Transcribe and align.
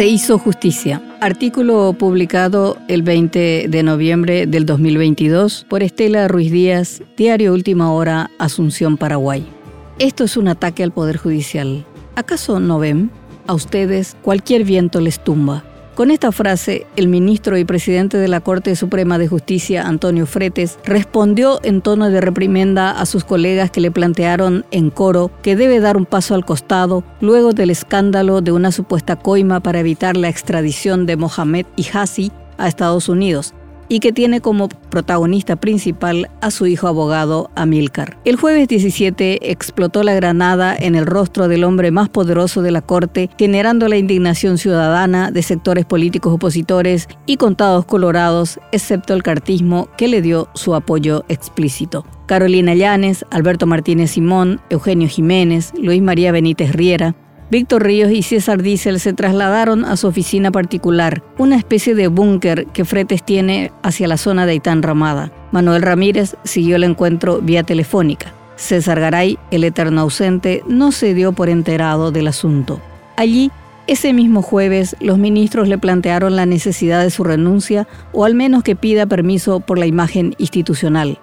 Se 0.00 0.06
hizo 0.06 0.38
justicia. 0.38 1.02
Artículo 1.20 1.92
publicado 1.92 2.78
el 2.88 3.02
20 3.02 3.66
de 3.68 3.82
noviembre 3.82 4.46
del 4.46 4.64
2022 4.64 5.66
por 5.68 5.82
Estela 5.82 6.26
Ruiz 6.26 6.50
Díaz, 6.50 7.02
Diario 7.18 7.52
Última 7.52 7.92
Hora, 7.92 8.30
Asunción, 8.38 8.96
Paraguay. 8.96 9.46
Esto 9.98 10.24
es 10.24 10.38
un 10.38 10.48
ataque 10.48 10.82
al 10.82 10.90
Poder 10.90 11.18
Judicial. 11.18 11.84
¿Acaso 12.16 12.60
no 12.60 12.78
ven? 12.78 13.10
A 13.46 13.52
ustedes 13.52 14.16
cualquier 14.22 14.64
viento 14.64 15.02
les 15.02 15.22
tumba. 15.22 15.64
Con 16.00 16.10
esta 16.10 16.32
frase, 16.32 16.86
el 16.96 17.08
ministro 17.08 17.58
y 17.58 17.66
presidente 17.66 18.16
de 18.16 18.26
la 18.26 18.40
Corte 18.40 18.74
Suprema 18.74 19.18
de 19.18 19.28
Justicia, 19.28 19.86
Antonio 19.86 20.24
Fretes, 20.24 20.78
respondió 20.82 21.60
en 21.62 21.82
tono 21.82 22.08
de 22.08 22.22
reprimenda 22.22 22.90
a 22.90 23.04
sus 23.04 23.22
colegas 23.22 23.70
que 23.70 23.82
le 23.82 23.90
plantearon 23.90 24.64
en 24.70 24.88
coro 24.88 25.30
que 25.42 25.56
debe 25.56 25.78
dar 25.78 25.98
un 25.98 26.06
paso 26.06 26.34
al 26.34 26.46
costado 26.46 27.04
luego 27.20 27.52
del 27.52 27.68
escándalo 27.68 28.40
de 28.40 28.50
una 28.50 28.72
supuesta 28.72 29.16
coima 29.16 29.60
para 29.60 29.80
evitar 29.80 30.16
la 30.16 30.30
extradición 30.30 31.04
de 31.04 31.18
Mohamed 31.18 31.66
Hassi 31.92 32.32
a 32.56 32.66
Estados 32.66 33.10
Unidos 33.10 33.52
y 33.90 33.98
que 33.98 34.12
tiene 34.12 34.40
como 34.40 34.68
protagonista 34.68 35.56
principal 35.56 36.30
a 36.40 36.50
su 36.50 36.66
hijo 36.66 36.86
abogado 36.86 37.50
Amílcar. 37.56 38.16
El 38.24 38.36
jueves 38.36 38.68
17 38.68 39.50
explotó 39.50 40.04
la 40.04 40.14
granada 40.14 40.74
en 40.78 40.94
el 40.94 41.04
rostro 41.04 41.48
del 41.48 41.64
hombre 41.64 41.90
más 41.90 42.08
poderoso 42.08 42.62
de 42.62 42.70
la 42.70 42.82
Corte, 42.82 43.28
generando 43.36 43.88
la 43.88 43.98
indignación 43.98 44.58
ciudadana 44.58 45.32
de 45.32 45.42
sectores 45.42 45.84
políticos 45.84 46.32
opositores 46.32 47.08
y 47.26 47.36
contados 47.36 47.84
colorados, 47.84 48.60
excepto 48.70 49.12
el 49.12 49.24
cartismo 49.24 49.88
que 49.98 50.06
le 50.06 50.22
dio 50.22 50.48
su 50.54 50.74
apoyo 50.76 51.24
explícito. 51.28 52.06
Carolina 52.26 52.74
Llanes, 52.74 53.26
Alberto 53.32 53.66
Martínez 53.66 54.12
Simón, 54.12 54.60
Eugenio 54.70 55.08
Jiménez, 55.08 55.72
Luis 55.76 56.00
María 56.00 56.30
Benítez 56.30 56.72
Riera, 56.72 57.16
Víctor 57.50 57.82
Ríos 57.82 58.12
y 58.12 58.22
César 58.22 58.62
Diesel 58.62 59.00
se 59.00 59.12
trasladaron 59.12 59.84
a 59.84 59.96
su 59.96 60.06
oficina 60.06 60.52
particular, 60.52 61.20
una 61.36 61.56
especie 61.56 61.96
de 61.96 62.06
búnker 62.06 62.66
que 62.66 62.84
Fretes 62.84 63.24
tiene 63.24 63.72
hacia 63.82 64.06
la 64.06 64.18
zona 64.18 64.46
de 64.46 64.54
Itán 64.54 64.84
Ramada. 64.84 65.32
Manuel 65.50 65.82
Ramírez 65.82 66.36
siguió 66.44 66.76
el 66.76 66.84
encuentro 66.84 67.40
vía 67.40 67.64
telefónica. 67.64 68.32
César 68.54 69.00
Garay, 69.00 69.36
el 69.50 69.64
eterno 69.64 70.02
ausente, 70.02 70.62
no 70.68 70.92
se 70.92 71.12
dio 71.12 71.32
por 71.32 71.48
enterado 71.48 72.12
del 72.12 72.28
asunto. 72.28 72.80
Allí, 73.16 73.50
ese 73.88 74.12
mismo 74.12 74.42
jueves, 74.42 74.94
los 75.00 75.18
ministros 75.18 75.66
le 75.66 75.76
plantearon 75.76 76.36
la 76.36 76.46
necesidad 76.46 77.02
de 77.02 77.10
su 77.10 77.24
renuncia 77.24 77.88
o 78.12 78.24
al 78.24 78.36
menos 78.36 78.62
que 78.62 78.76
pida 78.76 79.06
permiso 79.06 79.58
por 79.58 79.76
la 79.76 79.86
imagen 79.86 80.36
institucional. 80.38 81.18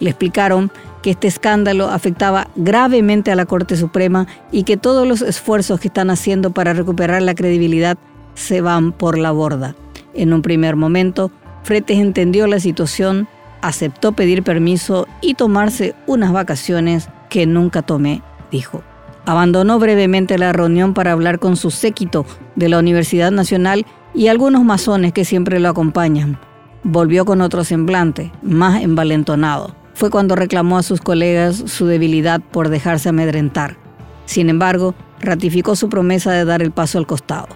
Le 0.00 0.10
explicaron 0.10 0.72
que 1.02 1.10
este 1.10 1.28
escándalo 1.28 1.88
afectaba 1.88 2.48
gravemente 2.56 3.30
a 3.30 3.36
la 3.36 3.46
Corte 3.46 3.76
Suprema 3.76 4.26
y 4.50 4.64
que 4.64 4.76
todos 4.76 5.06
los 5.06 5.22
esfuerzos 5.22 5.80
que 5.80 5.88
están 5.88 6.10
haciendo 6.10 6.50
para 6.50 6.72
recuperar 6.72 7.22
la 7.22 7.34
credibilidad 7.34 7.96
se 8.34 8.60
van 8.60 8.92
por 8.92 9.18
la 9.18 9.32
borda. 9.32 9.74
En 10.14 10.32
un 10.32 10.42
primer 10.42 10.76
momento, 10.76 11.30
Fretes 11.62 11.98
entendió 11.98 12.46
la 12.46 12.60
situación, 12.60 13.28
aceptó 13.62 14.12
pedir 14.12 14.42
permiso 14.42 15.06
y 15.20 15.34
tomarse 15.34 15.94
unas 16.06 16.32
vacaciones 16.32 17.08
que 17.28 17.46
nunca 17.46 17.82
tomé, 17.82 18.22
dijo. 18.50 18.82
Abandonó 19.26 19.78
brevemente 19.78 20.38
la 20.38 20.52
reunión 20.52 20.94
para 20.94 21.12
hablar 21.12 21.38
con 21.38 21.56
su 21.56 21.70
séquito 21.70 22.24
de 22.56 22.70
la 22.70 22.78
Universidad 22.78 23.30
Nacional 23.30 23.84
y 24.14 24.28
algunos 24.28 24.64
masones 24.64 25.12
que 25.12 25.26
siempre 25.26 25.60
lo 25.60 25.68
acompañan. 25.68 26.38
Volvió 26.82 27.26
con 27.26 27.42
otro 27.42 27.64
semblante, 27.64 28.32
más 28.40 28.82
envalentonado 28.82 29.77
fue 29.98 30.10
cuando 30.10 30.36
reclamó 30.36 30.78
a 30.78 30.84
sus 30.84 31.00
colegas 31.00 31.56
su 31.66 31.86
debilidad 31.86 32.40
por 32.40 32.68
dejarse 32.68 33.08
amedrentar. 33.08 33.78
Sin 34.26 34.48
embargo, 34.48 34.94
ratificó 35.18 35.74
su 35.74 35.88
promesa 35.88 36.30
de 36.30 36.44
dar 36.44 36.62
el 36.62 36.70
paso 36.70 36.98
al 36.98 37.06
costado. 37.08 37.48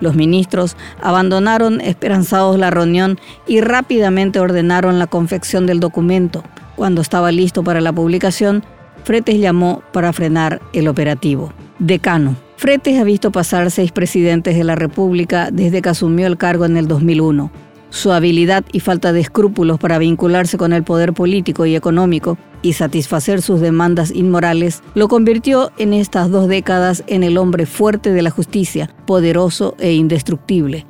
Los 0.00 0.14
ministros 0.14 0.78
abandonaron 1.02 1.82
esperanzados 1.82 2.58
la 2.58 2.70
reunión 2.70 3.20
y 3.46 3.60
rápidamente 3.60 4.40
ordenaron 4.40 4.98
la 4.98 5.08
confección 5.08 5.66
del 5.66 5.78
documento. 5.78 6.42
Cuando 6.74 7.02
estaba 7.02 7.32
listo 7.32 7.62
para 7.62 7.82
la 7.82 7.92
publicación, 7.92 8.64
Fretes 9.04 9.38
llamó 9.38 9.82
para 9.92 10.14
frenar 10.14 10.62
el 10.72 10.88
operativo. 10.88 11.52
Decano. 11.80 12.34
Fretes 12.56 12.98
ha 12.98 13.04
visto 13.04 13.30
pasar 13.30 13.70
seis 13.70 13.92
presidentes 13.92 14.56
de 14.56 14.64
la 14.64 14.74
República 14.74 15.50
desde 15.52 15.82
que 15.82 15.90
asumió 15.90 16.26
el 16.26 16.38
cargo 16.38 16.64
en 16.64 16.78
el 16.78 16.88
2001. 16.88 17.50
Su 17.90 18.12
habilidad 18.12 18.64
y 18.72 18.80
falta 18.80 19.12
de 19.12 19.20
escrúpulos 19.20 19.78
para 19.78 19.98
vincularse 19.98 20.56
con 20.56 20.72
el 20.72 20.84
poder 20.84 21.12
político 21.12 21.66
y 21.66 21.74
económico 21.74 22.38
y 22.62 22.74
satisfacer 22.74 23.42
sus 23.42 23.60
demandas 23.60 24.12
inmorales 24.12 24.82
lo 24.94 25.08
convirtió 25.08 25.72
en 25.76 25.92
estas 25.92 26.30
dos 26.30 26.46
décadas 26.46 27.02
en 27.08 27.24
el 27.24 27.36
hombre 27.36 27.66
fuerte 27.66 28.12
de 28.12 28.22
la 28.22 28.30
justicia, 28.30 28.90
poderoso 29.06 29.74
e 29.78 29.92
indestructible. 29.92 30.86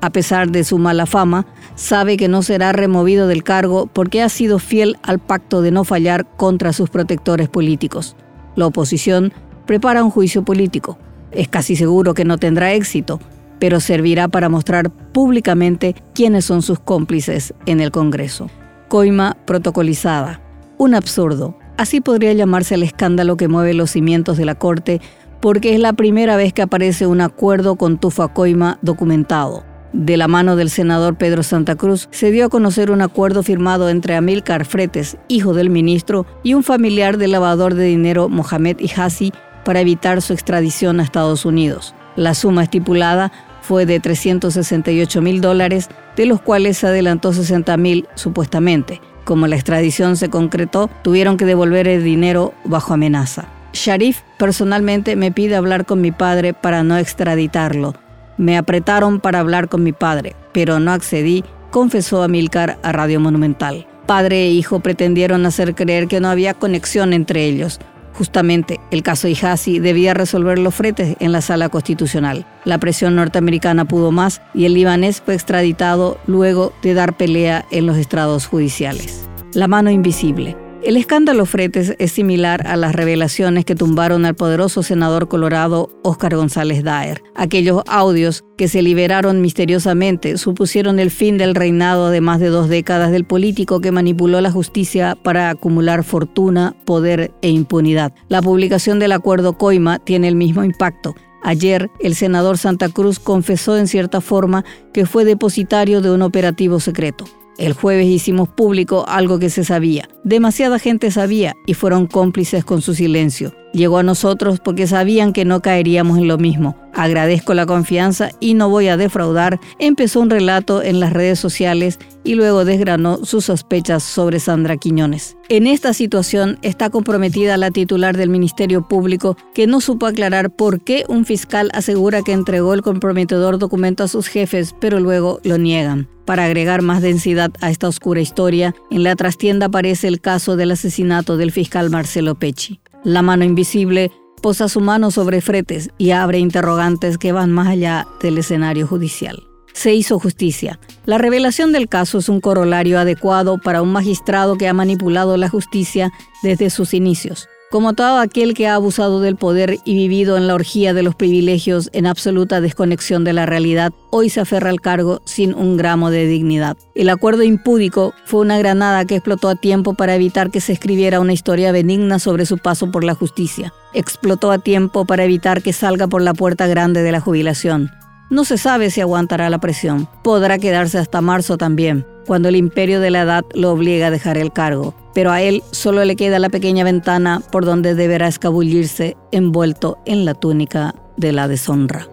A 0.00 0.10
pesar 0.10 0.50
de 0.50 0.64
su 0.64 0.78
mala 0.78 1.06
fama, 1.06 1.46
sabe 1.74 2.16
que 2.16 2.28
no 2.28 2.42
será 2.42 2.72
removido 2.72 3.26
del 3.26 3.42
cargo 3.42 3.88
porque 3.92 4.22
ha 4.22 4.28
sido 4.28 4.58
fiel 4.58 4.96
al 5.02 5.18
pacto 5.18 5.60
de 5.60 5.72
no 5.72 5.84
fallar 5.84 6.24
contra 6.36 6.72
sus 6.72 6.88
protectores 6.88 7.48
políticos. 7.48 8.16
La 8.54 8.66
oposición 8.66 9.32
prepara 9.66 10.04
un 10.04 10.10
juicio 10.10 10.44
político. 10.44 10.98
Es 11.30 11.48
casi 11.48 11.76
seguro 11.76 12.14
que 12.14 12.24
no 12.24 12.38
tendrá 12.38 12.72
éxito, 12.72 13.20
pero 13.58 13.80
servirá 13.80 14.28
para 14.28 14.48
mostrar 14.48 14.90
públicamente 14.90 15.94
quiénes 16.14 16.44
son 16.44 16.62
sus 16.62 16.78
cómplices 16.78 17.54
en 17.66 17.80
el 17.80 17.90
Congreso. 17.90 18.50
Coima 18.88 19.36
protocolizada. 19.44 20.40
Un 20.78 20.94
absurdo. 20.94 21.58
Así 21.76 22.00
podría 22.00 22.32
llamarse 22.32 22.74
el 22.74 22.82
escándalo 22.82 23.36
que 23.36 23.48
mueve 23.48 23.74
los 23.74 23.90
cimientos 23.90 24.36
de 24.36 24.44
la 24.44 24.54
Corte 24.54 25.00
porque 25.40 25.74
es 25.74 25.80
la 25.80 25.92
primera 25.92 26.36
vez 26.36 26.52
que 26.52 26.62
aparece 26.62 27.06
un 27.06 27.20
acuerdo 27.20 27.76
con 27.76 27.98
Tufa 27.98 28.28
Coima 28.28 28.78
documentado. 28.82 29.64
De 29.92 30.16
la 30.16 30.28
mano 30.28 30.56
del 30.56 30.68
senador 30.68 31.16
Pedro 31.16 31.42
Santa 31.42 31.74
Cruz, 31.74 32.08
se 32.10 32.30
dio 32.30 32.44
a 32.44 32.48
conocer 32.50 32.90
un 32.90 33.00
acuerdo 33.00 33.42
firmado 33.42 33.88
entre 33.88 34.16
Amílcar 34.16 34.66
Fretes, 34.66 35.16
hijo 35.28 35.54
del 35.54 35.70
ministro, 35.70 36.26
y 36.42 36.54
un 36.54 36.62
familiar 36.62 37.16
del 37.16 37.32
lavador 37.32 37.74
de 37.74 37.84
dinero 37.84 38.28
Mohamed 38.28 38.80
Ihasi 38.80 39.32
para 39.64 39.80
evitar 39.80 40.20
su 40.20 40.34
extradición 40.34 41.00
a 41.00 41.04
Estados 41.04 41.46
Unidos. 41.46 41.94
La 42.16 42.34
suma 42.34 42.64
estipulada 42.64 43.32
fue 43.62 43.86
de 43.86 44.00
368 44.00 45.22
mil 45.22 45.40
dólares, 45.40 45.88
de 46.16 46.26
los 46.26 46.40
cuales 46.40 46.82
adelantó 46.84 47.32
60 47.32 47.76
mil 47.76 48.08
supuestamente. 48.14 49.00
Como 49.24 49.46
la 49.46 49.56
extradición 49.56 50.16
se 50.16 50.30
concretó, 50.30 50.88
tuvieron 51.02 51.36
que 51.36 51.44
devolver 51.44 51.86
el 51.86 52.02
dinero 52.02 52.54
bajo 52.64 52.94
amenaza. 52.94 53.46
Sharif 53.72 54.22
personalmente 54.38 55.16
me 55.16 55.30
pide 55.30 55.56
hablar 55.56 55.84
con 55.84 56.00
mi 56.00 56.12
padre 56.12 56.54
para 56.54 56.82
no 56.82 56.96
extraditarlo. 56.96 57.94
Me 58.38 58.56
apretaron 58.56 59.20
para 59.20 59.40
hablar 59.40 59.68
con 59.68 59.82
mi 59.82 59.92
padre, 59.92 60.34
pero 60.52 60.80
no 60.80 60.92
accedí, 60.92 61.44
confesó 61.70 62.22
Amilcar 62.22 62.78
a 62.82 62.92
Radio 62.92 63.20
Monumental. 63.20 63.86
Padre 64.06 64.44
e 64.44 64.50
hijo 64.50 64.80
pretendieron 64.80 65.44
hacer 65.44 65.74
creer 65.74 66.08
que 66.08 66.20
no 66.20 66.28
había 66.28 66.54
conexión 66.54 67.12
entre 67.12 67.44
ellos, 67.44 67.78
Justamente, 68.18 68.80
el 68.90 69.04
caso 69.04 69.28
Ihasi 69.28 69.78
debía 69.78 70.12
resolver 70.12 70.58
los 70.58 70.74
fretes 70.74 71.16
en 71.20 71.30
la 71.30 71.40
sala 71.40 71.68
constitucional. 71.68 72.46
La 72.64 72.78
presión 72.78 73.14
norteamericana 73.14 73.84
pudo 73.84 74.10
más 74.10 74.42
y 74.54 74.64
el 74.64 74.74
libanés 74.74 75.22
fue 75.24 75.34
extraditado 75.34 76.18
luego 76.26 76.72
de 76.82 76.94
dar 76.94 77.16
pelea 77.16 77.64
en 77.70 77.86
los 77.86 77.96
estrados 77.96 78.48
judiciales. 78.48 79.28
La 79.52 79.68
mano 79.68 79.92
invisible. 79.92 80.56
El 80.80 80.96
escándalo 80.96 81.44
Fretes 81.44 81.96
es 81.98 82.12
similar 82.12 82.64
a 82.68 82.76
las 82.76 82.94
revelaciones 82.94 83.64
que 83.64 83.74
tumbaron 83.74 84.24
al 84.24 84.36
poderoso 84.36 84.84
senador 84.84 85.26
colorado 85.26 85.90
Óscar 86.04 86.36
González 86.36 86.84
Daer. 86.84 87.20
Aquellos 87.34 87.82
audios 87.88 88.44
que 88.56 88.68
se 88.68 88.80
liberaron 88.80 89.40
misteriosamente 89.40 90.38
supusieron 90.38 91.00
el 91.00 91.10
fin 91.10 91.36
del 91.36 91.56
reinado 91.56 92.10
de 92.10 92.20
más 92.20 92.38
de 92.38 92.46
dos 92.46 92.68
décadas 92.68 93.10
del 93.10 93.24
político 93.24 93.80
que 93.80 93.90
manipuló 93.90 94.40
la 94.40 94.52
justicia 94.52 95.16
para 95.20 95.50
acumular 95.50 96.04
fortuna, 96.04 96.76
poder 96.86 97.32
e 97.42 97.50
impunidad. 97.50 98.12
La 98.28 98.40
publicación 98.40 99.00
del 99.00 99.12
acuerdo 99.12 99.58
Coima 99.58 99.98
tiene 99.98 100.28
el 100.28 100.36
mismo 100.36 100.62
impacto. 100.62 101.16
Ayer, 101.42 101.90
el 101.98 102.14
senador 102.14 102.56
Santa 102.56 102.88
Cruz 102.88 103.18
confesó 103.18 103.76
en 103.76 103.88
cierta 103.88 104.20
forma 104.20 104.64
que 104.94 105.06
fue 105.06 105.24
depositario 105.24 106.00
de 106.00 106.12
un 106.12 106.22
operativo 106.22 106.78
secreto. 106.78 107.24
El 107.58 107.72
jueves 107.72 108.06
hicimos 108.06 108.48
público 108.48 109.04
algo 109.08 109.40
que 109.40 109.50
se 109.50 109.64
sabía. 109.64 110.08
Demasiada 110.24 110.78
gente 110.78 111.10
sabía 111.10 111.54
y 111.66 111.74
fueron 111.74 112.06
cómplices 112.06 112.64
con 112.64 112.82
su 112.82 112.94
silencio. 112.94 113.54
Llegó 113.72 113.98
a 113.98 114.02
nosotros 114.02 114.60
porque 114.60 114.86
sabían 114.86 115.32
que 115.32 115.44
no 115.44 115.60
caeríamos 115.60 116.18
en 116.18 116.26
lo 116.26 116.38
mismo. 116.38 116.76
Agradezco 116.94 117.54
la 117.54 117.66
confianza 117.66 118.30
y 118.40 118.54
no 118.54 118.68
voy 118.68 118.88
a 118.88 118.96
defraudar. 118.96 119.60
Empezó 119.78 120.20
un 120.20 120.30
relato 120.30 120.82
en 120.82 121.00
las 121.00 121.12
redes 121.12 121.38
sociales 121.38 121.98
y 122.24 122.34
luego 122.34 122.64
desgranó 122.64 123.24
sus 123.24 123.44
sospechas 123.44 124.02
sobre 124.02 124.40
Sandra 124.40 124.76
Quiñones. 124.76 125.36
En 125.48 125.66
esta 125.66 125.92
situación 125.92 126.58
está 126.62 126.90
comprometida 126.90 127.56
la 127.56 127.70
titular 127.70 128.16
del 128.16 128.30
Ministerio 128.30 128.88
Público 128.88 129.36
que 129.54 129.66
no 129.66 129.80
supo 129.80 130.06
aclarar 130.06 130.50
por 130.50 130.80
qué 130.80 131.04
un 131.08 131.24
fiscal 131.24 131.70
asegura 131.72 132.22
que 132.22 132.32
entregó 132.32 132.74
el 132.74 132.82
comprometedor 132.82 133.58
documento 133.58 134.02
a 134.02 134.08
sus 134.08 134.26
jefes, 134.26 134.74
pero 134.80 134.98
luego 134.98 135.40
lo 135.44 135.58
niegan. 135.58 136.08
Para 136.28 136.44
agregar 136.44 136.82
más 136.82 137.00
densidad 137.00 137.50
a 137.62 137.70
esta 137.70 137.88
oscura 137.88 138.20
historia, 138.20 138.74
en 138.90 139.02
la 139.02 139.16
trastienda 139.16 139.66
aparece 139.66 140.07
el 140.08 140.20
caso 140.20 140.56
del 140.56 140.72
asesinato 140.72 141.36
del 141.36 141.52
fiscal 141.52 141.90
Marcelo 141.90 142.34
Pecci. 142.34 142.80
La 143.04 143.22
mano 143.22 143.44
invisible 143.44 144.10
posa 144.42 144.68
su 144.68 144.80
mano 144.80 145.10
sobre 145.10 145.40
fretes 145.40 145.90
y 145.98 146.10
abre 146.10 146.38
interrogantes 146.38 147.18
que 147.18 147.32
van 147.32 147.52
más 147.52 147.68
allá 147.68 148.06
del 148.20 148.38
escenario 148.38 148.86
judicial. 148.86 149.44
Se 149.72 149.94
hizo 149.94 150.18
justicia. 150.18 150.80
La 151.04 151.18
revelación 151.18 151.72
del 151.72 151.88
caso 151.88 152.18
es 152.18 152.28
un 152.28 152.40
corolario 152.40 152.98
adecuado 152.98 153.58
para 153.58 153.82
un 153.82 153.92
magistrado 153.92 154.56
que 154.56 154.66
ha 154.66 154.74
manipulado 154.74 155.36
la 155.36 155.48
justicia 155.48 156.10
desde 156.42 156.70
sus 156.70 156.94
inicios. 156.94 157.48
Como 157.70 157.92
todo 157.92 158.18
aquel 158.18 158.54
que 158.54 158.66
ha 158.66 158.76
abusado 158.76 159.20
del 159.20 159.36
poder 159.36 159.76
y 159.84 159.94
vivido 159.94 160.38
en 160.38 160.46
la 160.46 160.54
orgía 160.54 160.94
de 160.94 161.02
los 161.02 161.14
privilegios 161.14 161.90
en 161.92 162.06
absoluta 162.06 162.62
desconexión 162.62 163.24
de 163.24 163.34
la 163.34 163.44
realidad, 163.44 163.92
hoy 164.08 164.30
se 164.30 164.40
aferra 164.40 164.70
al 164.70 164.80
cargo 164.80 165.20
sin 165.26 165.52
un 165.52 165.76
gramo 165.76 166.10
de 166.10 166.24
dignidad. 166.26 166.78
El 166.94 167.10
acuerdo 167.10 167.42
impúdico 167.42 168.14
fue 168.24 168.40
una 168.40 168.56
granada 168.56 169.04
que 169.04 169.16
explotó 169.16 169.50
a 169.50 169.54
tiempo 169.54 169.92
para 169.92 170.14
evitar 170.14 170.50
que 170.50 170.62
se 170.62 170.72
escribiera 170.72 171.20
una 171.20 171.34
historia 171.34 171.70
benigna 171.70 172.18
sobre 172.18 172.46
su 172.46 172.56
paso 172.56 172.90
por 172.90 173.04
la 173.04 173.14
justicia. 173.14 173.74
Explotó 173.92 174.50
a 174.50 174.58
tiempo 174.58 175.04
para 175.04 175.24
evitar 175.24 175.60
que 175.60 175.74
salga 175.74 176.06
por 176.06 176.22
la 176.22 176.32
puerta 176.32 176.66
grande 176.68 177.02
de 177.02 177.12
la 177.12 177.20
jubilación. 177.20 177.90
No 178.30 178.46
se 178.46 178.56
sabe 178.56 178.90
si 178.90 179.02
aguantará 179.02 179.50
la 179.50 179.58
presión. 179.58 180.08
Podrá 180.22 180.58
quedarse 180.58 180.96
hasta 180.96 181.20
marzo 181.20 181.58
también, 181.58 182.06
cuando 182.28 182.48
el 182.48 182.54
imperio 182.54 183.00
de 183.00 183.10
la 183.10 183.22
edad 183.22 183.44
lo 183.54 183.72
obliga 183.72 184.06
a 184.06 184.10
dejar 184.12 184.38
el 184.38 184.52
cargo 184.52 184.94
pero 185.18 185.32
a 185.32 185.42
él 185.42 185.64
solo 185.72 186.04
le 186.04 186.14
queda 186.14 186.38
la 186.38 186.48
pequeña 186.48 186.84
ventana 186.84 187.42
por 187.50 187.64
donde 187.64 187.96
deberá 187.96 188.28
escabullirse 188.28 189.16
envuelto 189.32 189.98
en 190.06 190.24
la 190.24 190.34
túnica 190.34 190.94
de 191.16 191.32
la 191.32 191.48
deshonra. 191.48 192.06